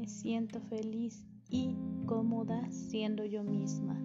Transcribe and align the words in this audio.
Me 0.00 0.08
siento 0.08 0.62
feliz 0.62 1.26
y 1.50 1.76
cómoda 2.06 2.66
siendo 2.70 3.26
yo 3.26 3.44
misma. 3.44 4.00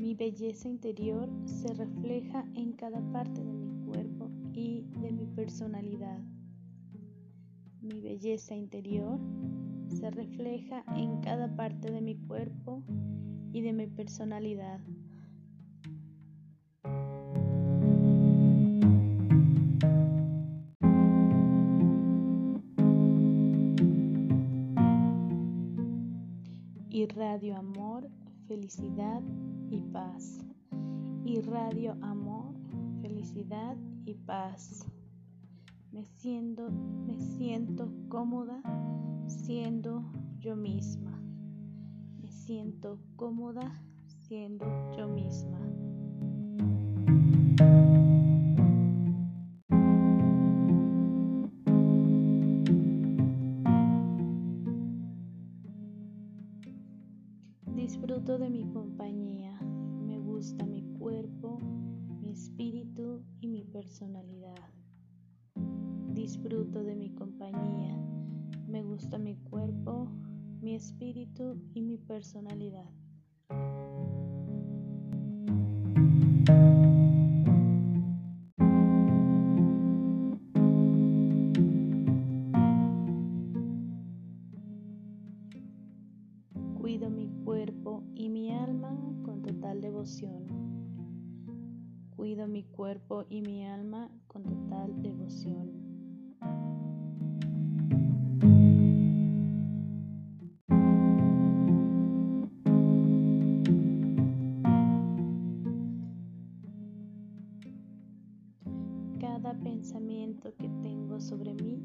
Mi 0.00 0.16
belleza 0.16 0.68
interior 0.68 1.28
se 1.44 1.72
refleja 1.74 2.44
en 2.56 2.72
cada 2.72 3.00
parte 3.12 3.44
de 3.44 3.52
mi 3.52 3.84
cuerpo 3.84 4.32
y 4.52 4.82
de 5.00 5.12
mi 5.12 5.26
personalidad. 5.26 6.18
Mi 7.80 8.00
belleza 8.00 8.56
interior 8.56 9.20
se 9.86 10.10
refleja 10.10 10.82
en 10.96 11.20
cada 11.20 11.54
parte 11.54 11.92
de 11.92 12.00
mi 12.00 12.16
cuerpo 12.16 12.82
y 13.52 13.62
de 13.62 13.72
mi 13.72 13.86
personalidad. 13.86 14.80
Irradio 26.90 27.56
amor, 27.56 28.10
felicidad 28.46 29.22
y 29.70 29.80
paz. 29.80 30.44
Irradio 31.24 31.96
amor, 32.02 32.54
felicidad 33.00 33.76
y 34.04 34.14
paz. 34.14 34.84
Me 35.92 36.04
siento, 36.04 36.70
me 36.70 37.18
siento 37.18 37.90
cómoda 38.08 38.62
siendo 39.26 40.04
yo 40.38 40.56
misma. 40.56 41.19
Siento 42.50 42.98
cómoda 43.14 43.80
siendo 44.26 44.66
yo 44.98 45.06
misma. 45.06 45.60
Disfruto 57.76 58.36
de 58.36 58.50
mi 58.50 58.64
compañía, 58.72 59.56
me 60.04 60.18
gusta 60.18 60.66
mi 60.66 60.82
cuerpo, 60.98 61.60
mi 62.20 62.32
espíritu 62.32 63.22
y 63.40 63.46
mi 63.46 63.62
personalidad. 63.62 64.56
Disfruto 66.08 66.82
de 66.82 66.96
mi 66.96 67.10
compañía, 67.14 67.96
me 68.66 68.82
gusta 68.82 69.18
mi 69.18 69.36
cuerpo, 69.36 70.08
mi 70.62 70.74
espíritu 70.74 71.56
y 71.72 71.80
mi 71.80 71.96
personalidad. 71.96 72.90
Cuido 86.74 87.08
mi 87.08 87.28
cuerpo 87.44 88.02
y 88.14 88.28
mi 88.28 88.52
alma 88.52 88.90
con 89.22 89.42
total 89.42 89.80
devoción. 89.80 90.46
Cuido 92.16 92.46
mi 92.46 92.64
cuerpo 92.64 93.24
y 93.30 93.40
mi 93.40 93.66
alma 93.66 94.10
con 94.26 94.42
total 94.42 95.00
devoción. 95.00 95.89
Cada 109.42 109.58
pensamiento 109.58 110.54
que 110.58 110.68
tengo 110.82 111.18
sobre 111.18 111.54
mí 111.54 111.82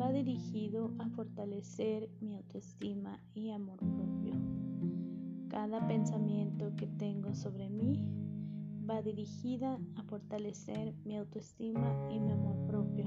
va 0.00 0.10
dirigido 0.10 0.90
a 0.98 1.08
fortalecer 1.10 2.10
mi 2.20 2.34
autoestima 2.34 3.20
y 3.34 3.50
amor 3.50 3.78
propio. 3.78 4.34
Cada 5.48 5.86
pensamiento 5.86 6.74
que 6.74 6.88
tengo 6.88 7.36
sobre 7.36 7.70
mí 7.70 8.04
va 8.90 9.00
dirigida 9.00 9.78
a 9.94 10.02
fortalecer 10.02 10.92
mi 11.04 11.16
autoestima 11.16 11.94
y 12.10 12.18
mi 12.18 12.32
amor 12.32 12.56
propio. 12.66 13.06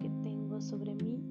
Que 0.00 0.08
tengo 0.24 0.60
sobre 0.60 0.94
mí 0.94 1.22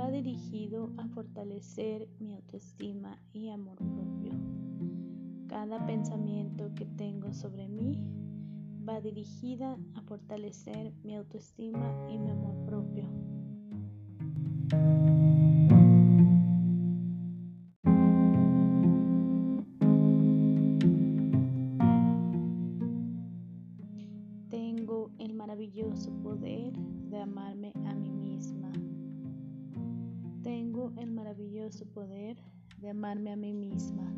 va 0.00 0.10
dirigido 0.10 0.90
a 0.96 1.06
fortalecer 1.08 2.08
mi 2.18 2.34
autoestima 2.34 3.20
y 3.32 3.50
amor 3.50 3.76
propio. 3.76 4.32
Cada 5.46 5.86
pensamiento 5.86 6.74
que 6.74 6.86
tengo 6.86 7.32
sobre 7.32 7.68
mí 7.68 8.02
va 8.88 9.00
dirigida 9.00 9.78
a 9.94 10.02
fortalecer 10.02 10.92
mi 11.04 11.14
autoestima 11.14 11.94
y 12.10 12.18
mi 12.18 12.30
amor 12.30 12.56
propio. 12.64 13.04
Tengo 24.48 25.10
el 25.18 25.34
maravilloso 25.34 26.10
poder 26.22 26.72
de 27.10 27.20
amarme 27.20 27.72
a 27.86 27.94
mí 27.94 28.10
misma. 28.10 28.72
Tengo 30.42 30.92
el 30.96 31.10
maravilloso 31.10 31.86
poder 31.86 32.36
de 32.78 32.90
amarme 32.90 33.32
a 33.32 33.36
mí 33.36 33.52
misma. 33.52 34.12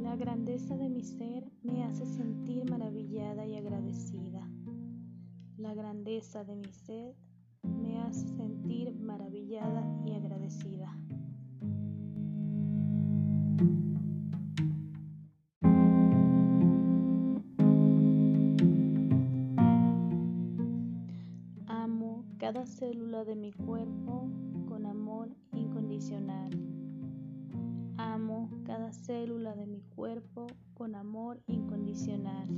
La 0.00 0.16
grandeza 0.16 0.76
de 0.76 0.88
mi 0.88 1.02
ser 1.02 1.50
me 1.62 1.84
hace 1.84 2.06
sentir 2.06 2.68
maravillada 2.68 3.46
y 3.46 3.56
agradecida. 3.56 4.48
La 5.56 5.74
grandeza 5.74 6.44
de 6.44 6.56
mi 6.56 6.72
ser 6.72 7.14
sentir 8.12 8.94
maravillada 8.94 9.84
y 10.04 10.14
agradecida. 10.14 10.96
Amo 21.66 22.24
cada 22.38 22.66
célula 22.66 23.24
de 23.24 23.36
mi 23.36 23.52
cuerpo 23.52 24.30
con 24.68 24.86
amor 24.86 25.28
incondicional. 25.52 26.50
Amo 27.96 28.48
cada 28.64 28.92
célula 28.92 29.54
de 29.54 29.66
mi 29.66 29.82
cuerpo 29.82 30.46
con 30.74 30.94
amor 30.94 31.40
incondicional. 31.46 32.48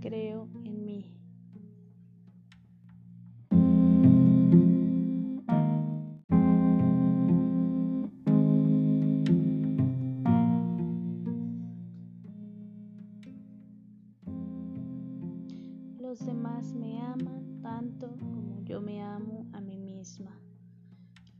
Creo 0.00 0.48
en 0.64 0.84
mí. 0.84 1.14
Los 15.98 16.26
demás 16.26 16.74
me 16.74 17.00
aman 17.00 17.60
tanto 17.62 18.16
como 18.18 18.62
yo 18.64 18.80
me 18.80 19.02
amo 19.02 19.46
a 19.52 19.60
mí 19.60 19.78
misma. 19.78 20.40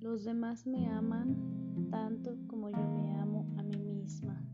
Los 0.00 0.24
demás 0.24 0.66
me 0.66 0.86
aman 0.88 1.88
tanto 1.90 2.36
como 2.46 2.70
yo 2.70 2.88
me 2.90 3.14
amo 3.16 3.46
a 3.56 3.62
mí 3.62 3.82
misma. 3.82 4.49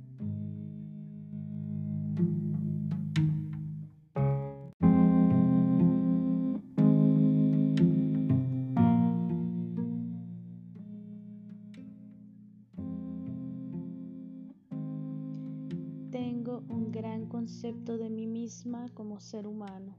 Concepto 17.46 17.96
de 17.96 18.10
mí 18.10 18.26
misma 18.26 18.88
como 18.92 19.20
ser 19.20 19.46
humano. 19.46 19.96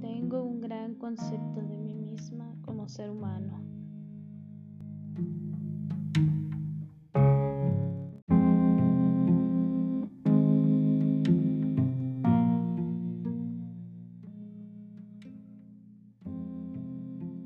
Tengo 0.00 0.42
un 0.42 0.62
gran 0.62 0.94
concepto 0.94 1.60
de 1.60 1.76
mí 1.76 1.94
misma 1.94 2.56
como 2.64 2.88
ser 2.88 3.10
humano. 3.10 3.60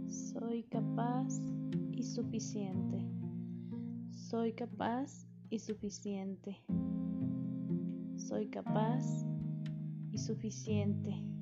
Soy 0.07 0.63
capaz 0.71 1.41
y 1.91 2.05
suficiente. 2.05 3.05
Soy 4.13 4.53
capaz 4.53 5.27
y 5.51 5.59
suficiente. 5.59 6.63
Soy 8.27 8.47
capaz 8.49 9.05
y 10.11 10.17
suficiente. 10.17 11.34